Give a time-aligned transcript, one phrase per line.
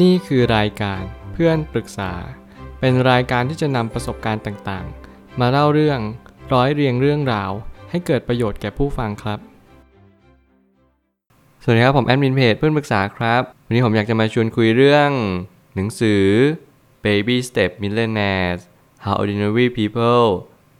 [0.00, 2.12] นี่คือรายการเพื่อนปรึกษา
[2.80, 6.00] เป็นรายการที่จะนำประสบการณ์ต่างๆ มาเล่าเรื่อง
[6.52, 7.50] ร้อยเรียงเรื่องราว
[7.90, 9.38] ให้เกิดประโยชน์แก่ผู้ฟังครับ
[11.62, 15.10] สวัสดีครับผมแอดมินเพจเพื่อนปรึกษาครับ วันนี้ผมอยากจะมาชวนคุยเรื่อง
[15.74, 16.24] หนังสือ
[17.04, 18.60] Baby Step Millionaires
[19.04, 20.26] How Ordinary People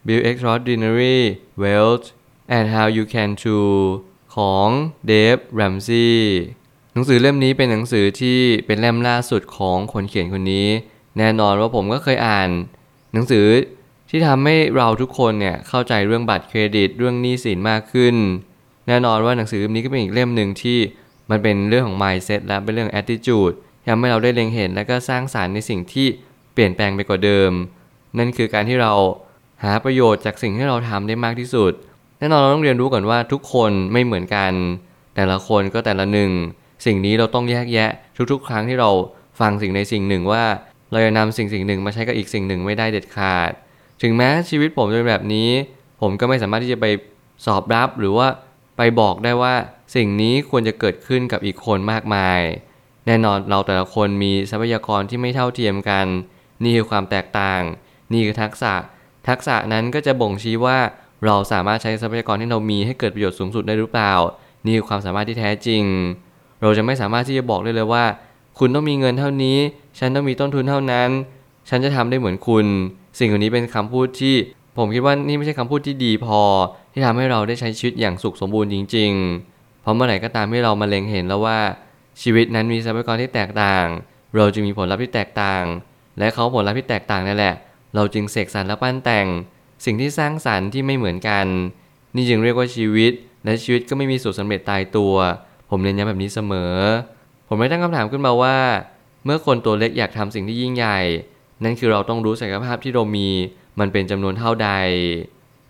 [0.06, 1.20] Build Extraordinary
[1.62, 2.06] Wealth
[2.56, 3.72] and How You Can Too
[4.36, 4.68] ของ
[5.06, 6.08] เดฟแรมซี
[6.92, 10.68] หนังสือเล่มนี้เป็นหนังสือที่เป็นเล่มล่าสุดของคนเขียนคนนี้
[11.18, 12.48] แน่นอนว่าผมก็เคยอ่าน
[13.12, 13.46] หนังสือ
[14.10, 18.14] ที่ทำให้เราทุกคนเนี่ยเข้าใจเรื่องบัตรเครดิตเรื่องหนี้สินมากขึ้น
[18.88, 20.78] แน่นอนว่าหนังสือเล่มนี้ก็เป็นอีกเล่มหนึ่งที่
[21.30, 23.54] มันเป็นเรื่องของ mindset และเป็นเรื่อง attitude
[23.88, 26.06] ทำให้เราได้เล็งเห็นและก็สร้างสารรค์ในสิ่งที่
[26.52, 27.50] เปลี่ยนแปลงไปกว่าเดิม
[28.18, 28.92] นั่นคือการที่เรา
[29.62, 31.72] หาประโยชน์จากสิ่งที่เราทำได้มากที่สุด
[32.18, 34.52] แน่นอนเราต้องเรียนรู้ก่อนว่าทุกคนไม่เหมือนกัน
[35.16, 36.32] แต่ละคนก็แต่ละหนึ่ง
[36.84, 37.90] สิ่งนี้เราต้องแยกแยะ
[38.32, 38.90] ทุกๆ ครั้งที่เรา
[39.40, 40.44] ฟังสิ่งในสิ่งหนึ่งว่า
[40.90, 43.50] เราจะนำสิ่งสิ่งหนึ่งมาใช้กับอีกสิ่งหนึ่งไม่ได้เด็ดขาด
[44.02, 45.50] ถึงแม้ชีวิตผมจะเป็นแบบนี้
[46.00, 46.86] ผมก็ไม่สามารถที่จะไป
[47.46, 48.28] สอบรับหรือว่า
[48.76, 49.54] ไปบอกได้ว่า
[49.96, 52.40] สิ่งนี้ควรจะเกิดขึ้นกับอีกคนมากมาย
[53.06, 56.06] แน่นอนเราแต่ละคนมีทรัพยากรที่ไม่เท่าเทียมกัน
[56.62, 57.62] นี่คือความแตกต่าง
[58.12, 58.74] นี่คือทักษะ
[59.28, 60.78] ทักษะนั้นก็จะบ่งชี้ว่า
[61.26, 64.12] เราสามารถใช้ทรัพยากรที่เรามีให้เกิดประโยชน์สูงสุดได้หรือเปล่า
[64.64, 65.82] นี่คือความสามารถที่แท้จริง
[66.62, 68.04] เราจะไม่สามารถที่จะบอกได้เลยว่า
[68.58, 69.58] คุณต้องมีเงินเท่านี้
[69.98, 71.08] ฉันต้องมีต้นทุนเท่านั้น
[71.68, 72.66] ฉันจะทำได้เหมือนคุณ
[73.18, 74.34] สิ่งเหล่านี้เป็นคำพูดที่
[74.78, 76.40] ผมคิดว่านี่ไม่ใช่คำพูดที่ดีพอ
[76.92, 81.58] ที่ทำให้เราได้ใช้ชีวิตอย่างสุขสมบูรณ์จริงๆ เพราะเมื่อไหร่ก็ตามที่เรามาเล็งเห็นแล้วว่า
[82.22, 83.86] ชีวิตนั้นมีทรัพยากรที่แตกต่าง
[84.36, 85.64] เราจึงมีผลลัพธ์ที่แตกต่าง
[86.18, 87.54] และเขาผลลัพธ์ที่แตกต่างนั่นแหละ
[87.94, 89.26] เราจึงเสกสรรและปั้นแต่ง
[89.84, 91.46] สิ่งที่สร้างสรรค์ที่ไม่เหมือนกัน
[92.14, 93.12] นี่จึงเรียกว่าชีวิต
[93.44, 95.14] และชีวิตก็ไม่มีสูตรสำเร็จตายตัว
[95.74, 96.74] ผมเน้นย้ำแบบนี้เสมอ
[97.48, 98.56] ผมได้ตั้งคำถามขึ้นมาว่า
[99.24, 100.98] เมื่อคนตัวเล็กอยากทำสิ่งที่ยิ่งใหญ่
[101.64, 103.28] นั่นคือเราต้องรู้ศักยภาพที่เรามี
[103.80, 104.70] มันเป็นจำนวนเท่าใด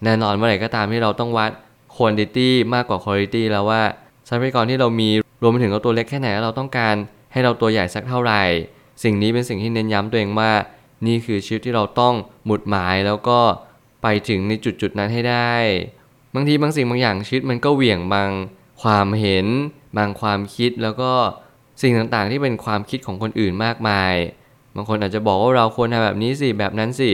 [0.05, 1.51] แน่นอนเมื่อไหร่ก็ตามที่เราต้องวัด
[1.95, 3.83] quantity มากกว่า quality แล้วว่า
[4.29, 5.09] ทรัพยากรที่เรามี
[5.43, 6.95] รวมไปถึงเราตัวเล็กแค่ไหนแล้วเราต้องการ
[7.33, 8.43] ให้เราตัวใหญ่สักเท่าไหร่
[9.03, 10.51] สิ่งนี้เป็นสิ่งที่เน้นย้ำตัวเองว่า
[11.07, 12.15] นี่คือชีวิตที่เราต้อง
[12.47, 13.39] หมุดหมายแล้วก็
[14.03, 15.55] ไปถึงในจุดจุดนั้นให้ได้
[16.35, 18.31] บางทีบางสิ่งบางอย่างชีวิตมันก็เหวี่ยงบาง
[18.83, 19.47] ความเห็น
[19.97, 21.13] บางความคิดแล้วก็
[21.83, 24.15] สิ่งต่างๆ ที่เป็นความคิดของคนอื่นมากมาย
[24.77, 27.11] บางคนอาจจะบอกว่าเราควรทำแบบนี้สิแบบนั้นสิ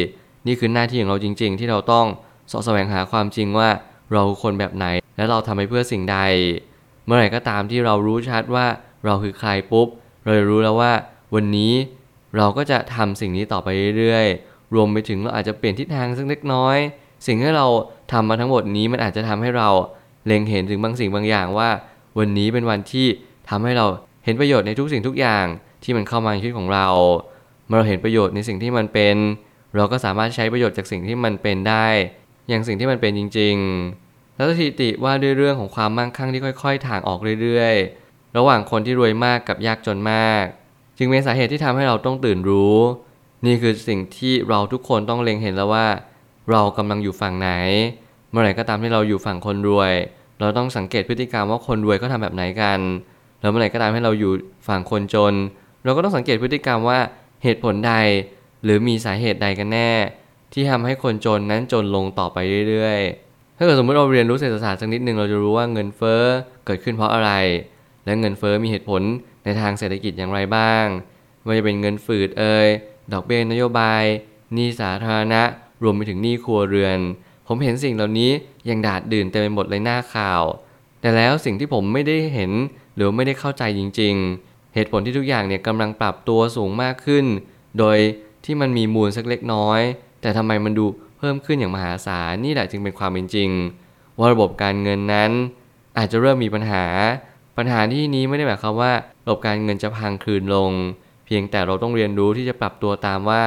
[0.47, 2.07] นี่คือหน้าที่ของเราจริง ๆ ที่เราต้อง
[2.51, 3.69] สาะแสวงหาความจริงว่า
[4.13, 4.87] เราคนแบบไหน
[5.17, 6.19] และเราทำไปเพื่อสิ่งใด
[7.05, 8.67] เมื่อไหร่ก็ตามที่เรารู้ชัดว่า
[9.05, 9.89] เราคือใครปุ๊บ
[10.25, 10.93] เราจะรู้แล้วว่า
[11.35, 11.73] วันนี้
[12.37, 13.69] เราก็จะทำสิ่งนี้ต่อไป
[13.99, 16.77] เรื่อยๆ รวมไปถึงเราอาจจะเปลี่ยนทิศทางสักเล็กน้อย
[17.27, 17.67] สิ่งที่เรา
[18.13, 19.69] ทำมาทั้งหมดนี้มันอาจจะทำให้เรา
[20.27, 21.69] เล็งเห็นถึงบางสิ่งบางอย่างว่า
[22.19, 23.07] วันนี้เป็นวันที่
[23.49, 23.87] ทำให้เรา
[24.25, 25.47] เห็นประโยชน์ในทุกสิ่งทุกอย่าง
[25.83, 26.89] ที่มันเข้ามาในชีวิตของเรา
[27.69, 29.17] เมื่อเราเห็นประโยชน์ในสิ่งที่มันเป็น
[29.77, 31.87] เราก็สามารถใช้ประโยชน์จากสิ่งที่มันเป็นได้
[32.49, 33.57] อย่างสิ่งที่มันเป็นจริง
[33.97, 40.45] ๆ แล้วสถิติว่าด้วยเรื่องของความมั่งคั่งที่ค่อย ๆ ถ่างออกเรื่อยๆ ระหว่างคนที่รวยมากกับยากจนมาก
[40.99, 42.77] จึงเป็นสาเหตุที่ทำให้เราต้องตื่นรู้
[43.47, 45.87] นี่คือสิ่งที่เราทุกคนต้องเล็งเห็นแล้วว่า
[46.51, 47.51] เรากำลังอยู่ฝั่งไหน
[48.31, 49.93] เมื่อไหร่ก็ตามที่เราอยู่ฝั่งคนรวย
[50.41, 52.81] เราต้องสังเกตพฤติกรรมว่าคนรวยเขาทาแบบไหนกัน
[53.41, 54.33] แล้วเมื่อไหร่ก็ตามให้เราอยู่
[54.69, 55.35] ฝั่งคนจน
[55.85, 56.99] เราก็ต้องสังเกตพฤติกรรมว่า
[57.43, 57.95] เหตุผลใด
[58.65, 59.91] หรือมีสาเหตุใดกันแน่
[60.53, 62.39] ที่ทำให้คนจนนั้นจนลงต่อไป
[62.69, 66.23] เรื่อยๆ ถ้าเกิดสมมติเราเรียนรู้เศรษฐศาสตร์สักนิดหนึ่งเราจะรู้ว่าเงินเฟ้อ
[66.67, 67.31] เกิดขึ้นเพราะอะไร
[68.05, 69.03] และเงินเฟ้อมีเหตุผล
[69.45, 70.85] ในทางเศรษฐกิจอย่างไรบ้าง
[71.45, 72.69] ไม่ว่าจะเป็นเงินฝืดเอ่ย
[73.13, 74.03] ดอกเบี้ยนโยบาย
[74.55, 75.43] หนี้สาธารณะ
[75.83, 76.99] รวมไปถึงหนี้ครัวเรือน
[77.49, 78.31] ผมเห็นสิ่งเหล่านี้
[78.69, 80.43] ยังดาดดื่นเต็มไปหมดเลยหน้าข่าว
[81.01, 82.53] แต่แล้วสิ่งที่ผมไม่ได้เห็น
[82.97, 84.15] หรือไม่ได้เข้าใจจริง
[84.45, 87.25] ๆ เหตุผลที่ทุกอย่างเนี่ยกำลังปรับตัวสูงมากขึ้น
[87.79, 87.99] โดย
[88.45, 89.81] ที่มันมีมูลสักเล็กน้อย
[90.21, 90.87] แต่ทำไมมันดู
[91.19, 93.51] เพิ่มขึ้นอย่างมหาศาลนี่แหละจึงเป็นความเป็นจริง
[94.19, 95.31] ว่าระบบการเงินนั้น
[95.99, 96.85] อาจจะเริ่มมีปัญหา
[97.57, 98.93] ปัญหาที่นี้ไม่ได้หมายความว่า
[99.25, 100.73] ระบบการเงินจะพังคลืนลง
[101.27, 103.43] เพียงแต่เราต้องเรียนรู้ที่จะปรับตัวตามว่า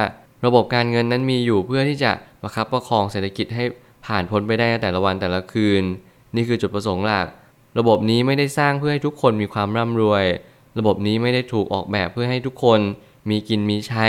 [0.46, 2.12] ระบบการเงินนั้นมีอยู่เพื่อที่จะ
[2.42, 3.64] ประคับประคองเศรษฐกิจให้
[4.06, 5.82] ผ่านพ้นไปได้แต่ละวันแต่ละคืน
[6.36, 7.26] นี่คือจุดประสงค์หลัก
[7.78, 10.24] ระบบนี้ไม่ได้สร้างเพื่อให้ทุกคนมีความร่ำรวย
[10.78, 12.80] ระบบนี้ไม่ได้ถูกออกแบบเพื่อให้ทุกคน
[13.30, 14.06] มีกินมีใช้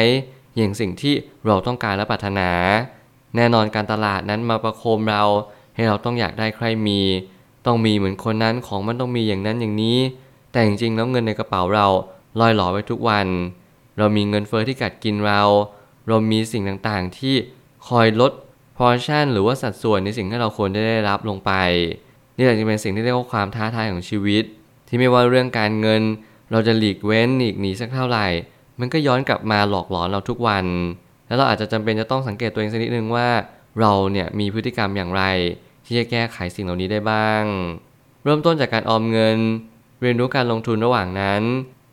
[0.55, 1.13] อย่างสิ่งที่
[1.45, 2.49] เราต้องการและปรารถนา
[3.35, 5.23] แน่นอนการตลาดนั้นมาประโคมเรา
[5.75, 6.99] ให้เราต้องอยากได้ใครมี
[7.65, 9.99] ต้องมีเหมือนคนนั้นของมันต้องมีอย่างนั้นอย่างนี้
[10.51, 11.87] แต่จริงๆแล้วเงินในกระเป๋าเรา
[12.39, 13.27] ลอยหลอไว้ทุกวัน
[13.97, 15.41] เรามีเงินเฟอ้อที่กัดกินเรา
[16.07, 17.35] เรามีสิ่งต่างๆที่
[17.87, 18.31] คอยลด
[18.77, 21.51] พอร์ชั่นหรือว่าสัดส่วนในสิ่งที่เราควรได้ได้รับลงไป
[22.37, 24.43] นี่แหละจะเป็นสิ่งที่เรียกว่าความท้าทายของชีวิต
[24.87, 26.01] ที่ไม่ว่าเรื่องการเงิน
[26.51, 28.27] เราจะหลีกเว้นหลีกหนีสักเท่าไหร่
[28.79, 30.65] มันก็ย้อนกลับมาหลอกหลอนเราทุกวัน
[31.27, 33.29] แล้วเราอาจจะจำเป็นจะต้องสังเกตตัวเองสักนิดนึงว่า
[33.79, 35.23] เราเนี่ยมีพฤติกรรมอย่างไร
[35.85, 37.43] ที่จะแก้ไขสิ่งเหล่านี้ได้บ้าง
[38.23, 39.37] เริ่มต้นจากการออมเงิน
[40.01, 41.41] เรียนรู้การลงทุนระหว่างนั้น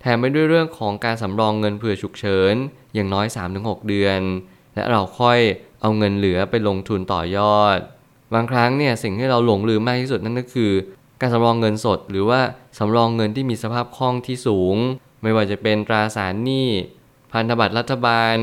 [0.01, 2.55] แถมไปด้วยเรื่องของการสำรองเงินเผื่อฉุกเฉิน
[2.95, 4.21] อย่างน้อย 3-6 เดือน
[4.75, 5.39] และเราค่อย
[5.81, 7.79] เอาเงินเหลือไปลงทุนต่อยอด
[8.35, 10.73] บางครั้งเนี่ยสิ่งที่เราหลงลืมมากที่สุดนั่นก็คือ
[11.21, 12.41] การสำรองเงินสด หรือว่า
[12.79, 14.77] สำรองเงินที่มีสภาพคล่องที่สูง
[15.23, 16.69] ไม่ว่าจะเป็นตราสารหนี้
[17.33, 18.37] พันธบัตรรัฐบาล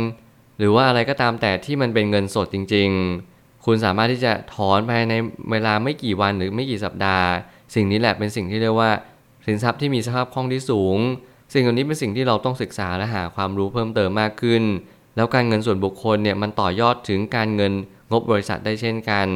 [0.57, 2.89] หรือว่าอะไรก็ตามแต่ที่มันเป็นเงินสดจริง
[3.29, 5.13] ๆ คุณสามารถที่จะถอนภายใน
[5.51, 7.27] เวลาไม่กี่วันหรือไม่กี่สัปดาห์
[7.75, 8.91] สิ่งนี้แหละเป็นสิ่งที่เรียกว่า
[9.45, 10.97] สินทรัพย์ที่มีสภาพคล่องที่สูง
[11.53, 14.63] สิ่งเหล่านี้เป็นสิ่งที่เราต้องศึกษาและหาความรู้เพิ่มเติมมากขึ้น
[15.17, 17.73] แล้วการเงินส่วนบุคคลเนี่ยมันต่อยอดถึงการเงิน
[18.11, 19.27] งบบริษัทได้เช่นกัน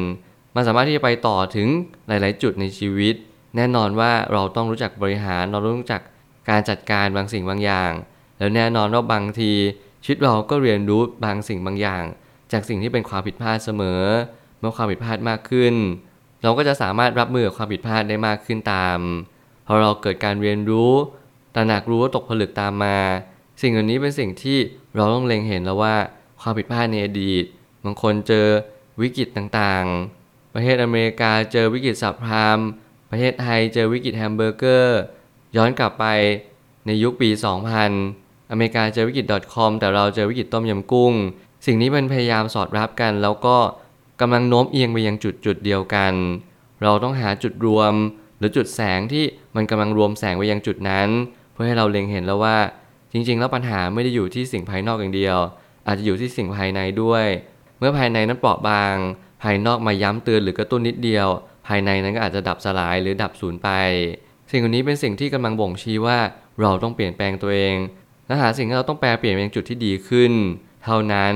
[0.54, 1.68] มันสามารถที่จะไปต่อถึง
[2.08, 3.14] หลาย ๆ จุดในชีวิต
[3.56, 6.02] แน่นอนว่าเราต้องรู้จักบริหาร เราต้องรู้จัก
[6.50, 7.92] การจัดการบางสิ่งบางอย่าง
[8.38, 9.52] แล้วแน่นอนว่าบางที
[10.04, 12.04] ชีวิตเราก็เรียนรู้บางสิ่งบางอย่าง
[12.52, 14.02] จากสิ่งที่เป็นความผิดพลาดเสมอ
[14.60, 15.74] เมื่อความผิดพลาดมากขึ้น
[16.42, 18.98] เราก็จะสามารถรับมือกับความผิดพลาดได้มากขึ้นตาม
[19.66, 20.92] พอเราเกิดการเรียนรู้
[21.54, 22.96] ตระหนักรู้ว่าตกผลึกตามมา
[23.62, 24.58] สิ่งเหล่านี้เป็นสิ่งที่
[24.96, 25.94] เราต้องเล็งเห็นแล้วว่า
[26.40, 27.44] ความผิดพลาดในอดีต
[27.84, 28.46] บางคนเจอ
[29.00, 32.58] วิกฤตต่างๆ ประเทศอเมริกาเจอวิกฤต subprime
[33.10, 35.00] ประเทศไทยเจอวิกฤตแฮมเบอร์เกอร์
[35.56, 36.06] ย้อนกลับไป
[36.86, 37.28] ในยุคปี
[37.90, 41.12] 2000 อเมริกาเจอวิกฤต .com แต่เราเจอวิกฤตต้มยำกุ้ง
[41.66, 43.56] สิ่งนี้มันพยายามสอดรับกัน แล้วก็
[44.20, 46.12] กำลังโน้มเอียงไปยังจุดจุดเดียวกัน
[46.82, 47.94] เราต้องหาจุดรวม
[48.38, 49.24] หรือจุดแสงที่
[49.56, 51.08] มันกำลังรวมแสงไปยังจุดนั้น
[51.52, 52.56] เพื่อให้เราเล็งเห็นแล้วว่า
[53.12, 55.38] จริง ๆ แล้วปัญหาไม่ได้อยู่ที่สิ่งภายนอกอย่างเดียว
[55.86, 57.26] อาจจะอยู่ที่สิ่งภายในด้วย
[57.78, 58.94] เมื่อภายในนั้นเปราะบาง
[59.42, 61.28] ภายนอกมาย้ำเตือนหรือกระตุ้นนิดเดียว
[61.66, 63.68] ภายในนั้นก็อาจจะดับสลายหรือดับสูญไป
[64.50, 66.18] สิ่งเหล่านี้เป็นสิ่งที่กำลังบ่งชี้ว่า
[66.60, 67.76] เราต้องเปลี่ยนแปลงตัวเอง
[68.26, 70.32] และหาสิ่งที่เราต้องแปลเปลี่ยนไปยังจุดที่ดีขึ้น
[70.84, 71.34] เท่านั้น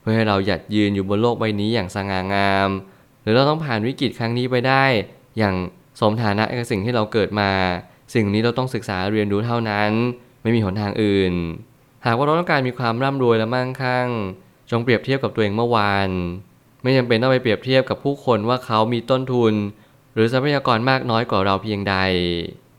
[0.00, 2.68] เพื่อให้เราหยัดยืนอยู่บนโลกใบนี้อย่างสง่างาม
[3.22, 4.84] หรือเราต้องผ่านวิกฤตครั้งนี้ไปได้
[5.38, 5.54] อย่าง
[6.00, 7.50] สมฐานะกับสิ่งที่เราเกิดมา
[8.14, 9.90] สิ่งนี้เราต้องศึกษาเรียนรู้เท่านั้น
[10.46, 11.34] ไม่มีหนทางอื่น
[12.06, 14.08] หากว่าเราต้องการมีความร่ำรวยและมั่งคั่ง
[14.70, 16.08] จงเปรียบเทียบกับตัวเองเมื่อวาน
[16.82, 19.54] ไม่จำเป็นต้องไปเปรียบเทียบกับผู้คนว่าเขามีต้นทุน
[20.14, 21.96] หรือทรัพยากรมากน้อยกว่าเราเพียงใด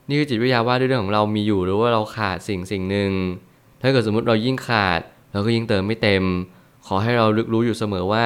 [0.10, 3.12] นี่คือจิตวิทยาว่าด้วยเรื่องของเรามีอยู่หรือว่าเราขาดสิ่งสิ่งหนึ่ง
[3.82, 5.00] ถ้าเกิดสมมติเรายิ่งขาด
[5.32, 6.24] เราก็ยิ่งเติมไม่เต็ม
[6.88, 8.26] ขอให้เราลึกรู้อยู่เสมอว่า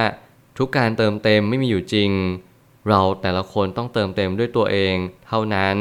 [0.58, 2.12] ทุกการเติมเต็มไม่มีอยู่จริง
[2.90, 4.96] เราแต่ละคนต้องเติมเต็มด้วยตัวเอง
[5.28, 5.78] เท่านั้น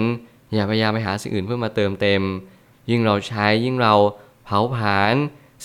[0.55, 2.23] อย่าพยายามไปหาสิ่งอื่นเพื่อมาเติมเต็ม
[2.91, 3.95] ยิ่งเราใช้ยิ่งเรา
[4.45, 5.15] เผาผลาญ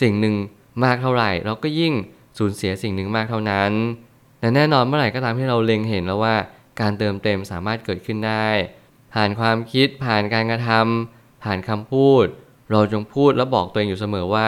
[0.01, 0.36] สิ่งหนึ่ง
[0.83, 1.94] มากเท่าไหร่ เราก็ยิ่ง
[2.38, 3.72] สูญเสียสิ่งหนึ่งมากเท่านั้น
[4.39, 6.36] แต่แน่นอนเมื่อไหร่ก็ตามที่เราเล็งเห็นแล้วว่า
[6.81, 8.48] การเติมเต็มสามารถเกิดขึ้นได้
[9.13, 12.25] ผ่านความคิดผ่านการกระทำผ่านคำพูด
[12.72, 14.48] เราจงพูดและบอกตัวเองอยู่เสมอว่า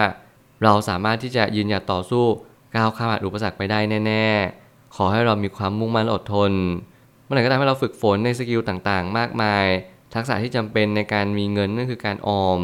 [0.63, 2.25] เราสามารถที่จะยืนหยัดต่อสู้
[2.75, 4.25] ก้าวข้ามอุปสรรคไปได้แน่
[4.62, 6.51] ๆ ขอให้เรามีความมุ่งมั่นอดทน
[7.23, 9.65] เมื่อไหร่ก็ตามที่เราฝึกฝนในสกิลต่างๆ มากมาย
[10.15, 12.62] ทักษะที่จำเป็นในการมีเงินนั่นคือการออม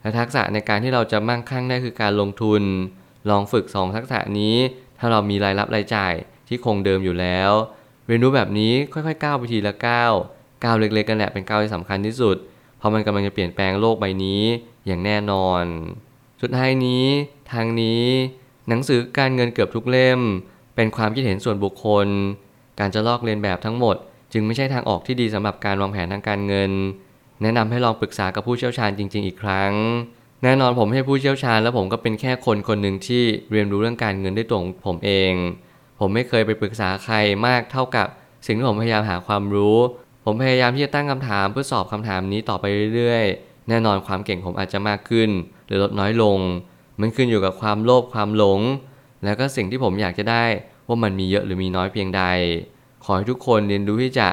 [0.00, 2.62] และทักษะในการที่เราจะมั่งคั่งได้คือการลงทุน
[3.30, 4.56] ลองฝึก 2 ทักษะนี้
[4.98, 6.14] ถ้าเรามีรายรับรายจ่าย
[6.48, 7.50] ที่คงเดิมอยู่แล้ว
[8.06, 10.12] เรียนรู้แบบนี้ค่อยๆก้าวไปทีละก้าว
[10.64, 12.36] ก้าวเล็กๆกันแหละเป็นก้าวที่สำคัญที่สุด
[12.78, 14.42] เพราะมันกำลังจะเปลี่ยนแปลงโลกใบนี้
[14.86, 15.64] อย่างแน่นอน
[16.42, 17.04] สุดท้ายนี้
[17.52, 18.04] ทางนี้
[18.68, 20.20] หนังสือการเงินเกือบทุกเล่ม
[20.76, 22.06] เป็นความคิดเห็นส่วนบุคคล
[22.80, 23.96] การจะลอกเลียนแบบทั้งหมด
[24.32, 26.72] จึงไม่ใช่ทางออกที่ดีสำหรับการวางแผนทางการเงิน
[27.42, 29.72] แนะนำให้ลองปรึกษากับผู้เชี่ยวชาญจริง ๆ อีกครั้ง
[30.42, 35.32] แน่นอนผมไม่ใช่ผู้เชี่ยวชาญ และผมก็เป็นแค่คนคนหนึ่งที่เรียนรู้เรื่องการเงินด้วยตัวของผมเอง
[36.00, 37.16] ผมไม่เคยไปปรึกษาใคร
[37.46, 38.06] มากเท่ากับ
[38.46, 39.76] สิ่งที่ผมพยายามหาความรู้
[40.24, 45.30] ผมพยายามที่จะตั้งคำถามเพื่อสอบคำถามนี้ต่อไปเรื่อยๆ แน่นอนความเก่งผมอาจจะมากขึ้น
[45.66, 46.38] หรือลดน้อยลง
[47.00, 48.60] มันขึ้นอยู่กับความโลภความหลง
[49.24, 50.44] แล้วก็สิ่งที่ผมอยากจะได้
[50.88, 52.22] ว่ามันมีเยอะหรือมีน้อยเพียงใด
[53.10, 54.28] อให้ทุกคนเรียนรู้ที่จะ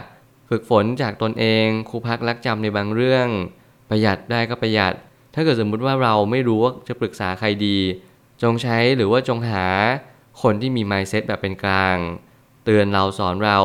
[0.50, 3.28] ฝึกฝนจากตนเองครูพักรักจำในบางเรื่อง
[3.90, 4.94] ประหยัดได้ก็ประหยัด
[5.34, 7.78] ถ้าเกิดสมมุติว่าเราไม่รู้ว่าจะปรึกษาใครดี
[8.44, 9.66] จงใช้หรือว่าจงหา
[10.42, 11.98] คนที่มี mindset แบบเป็นกลาง
[12.64, 13.60] เตือนเราสอนเรา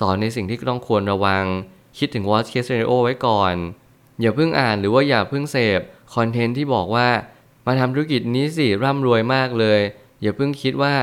[0.00, 1.44] สอนในสิ่งที่ต้องควรระวัง
[1.98, 3.54] คิดถึง worst case scenario ไว้ก่อน
[4.20, 5.80] อย่าเพิ่งอ่านหรือว่าอย่าเพิ่งเสพ
[6.14, 7.08] คอนเทนต์ที่บอกว่า
[7.66, 9.80] มาทำธุรกิจนี้สิร่ำรวยมากเลย
[10.22, 10.94] อย่าเพิ่งคิดว่า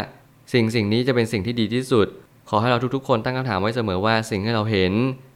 [0.54, 2.08] สิ่งสิ่งนี้จะเป็นสิ่งที่ดีที่สุด
[2.50, 4.92] ขอให้เราทุกๆ คนตั้งคำถามไว้เสมอว่าสิ่งที่เราเห็น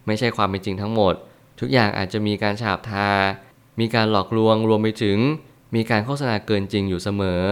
[0.07, 1.13] ไม่ใช่ความเป็นจริงทั้งหมด
[1.59, 3.09] ทุกอย่างอาจจะมีการฉาบทา
[3.79, 5.17] มีการหลอกลวงรวมไปถึง
[5.75, 7.43] มีการโฆษณาเกินจริงอยู่เสมอ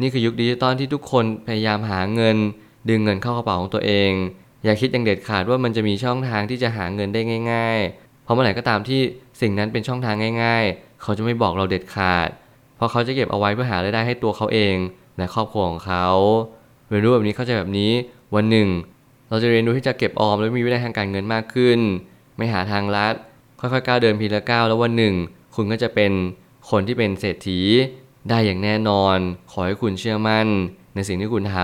[0.00, 2.36] นี่คือยุคดิจิตอลที่ทุกคนพยายามหาเงิน
[2.88, 4.12] ดึงเงินเข้ากระเป๋าของตัวเอง
[4.64, 7.20] อย่าคิดอย่างเด็ดขาดว่ามันจะมีช่องทางที่จะหาเงินได้
[7.52, 9.00] ง่าย ๆ เพราะเมื่อไหร่ก็ตามที่
[9.40, 12.28] สิ่งนั้นเป็นช่องทางง่าย ๆ เขาจะไม่บอกเราเด็ดขาด
[12.76, 14.76] เพเพราะเขาจะเก็บเอาไว้เพื่อหารายได้ให้ตัวเขาเอง
[15.18, 16.06] และครอบครัวของเขา
[16.88, 17.92] เรียนรู้แบบนี้เข้าใจแบบนี้
[18.34, 18.68] วันหนึ่ง
[19.28, 21.78] เราจะเรียนรู้ที่จะเก็บออมและมีวินัยทางการเงินมากขึ้น
[22.36, 23.14] ไม่หาทางลัด
[23.60, 25.14] ค่อยๆก้าวเดินพีละก้าวแล้ววันหนึ่ง
[25.54, 26.12] คุณก็จะเป็น
[26.70, 27.60] คนที่เป็นเศรษฐี
[28.28, 29.18] ได้อย่างแน่นอน
[29.50, 30.46] ขอให้คุณเชื่อมั่น
[30.94, 31.56] ในสิ่งที่คุณท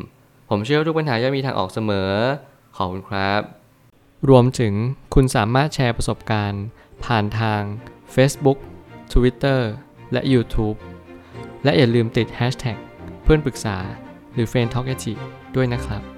[0.00, 2.10] ำผมเชื่อว่าทุกปัญหาย่อมมีทางออกเสมอ
[2.76, 3.40] ขอบคุณครับ
[4.28, 4.74] รวมถึง
[5.14, 6.64] คุณสามารถแชร์ประสบการณ์
[7.04, 7.62] ผ่านทาง
[8.14, 8.58] Facebook
[9.12, 9.60] Twitter
[10.12, 10.76] และ YouTube
[11.64, 12.78] และอย่าลืมติด Hashtag
[13.22, 13.76] เพื่อนปรึกษา
[14.34, 14.88] หรือ f r ร e n d t a l k
[15.56, 16.11] ด้วยนะครับ